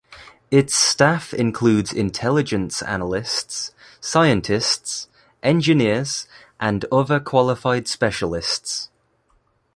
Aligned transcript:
Its 0.49 0.73
staff 0.73 1.31
includes 1.31 1.93
intelligence 1.93 2.81
analysts, 2.81 3.71
scientists, 3.99 5.07
engineers, 5.43 6.25
and 6.59 6.85
other 6.91 7.19
qualified 7.19 7.87
specialists. 7.87 8.89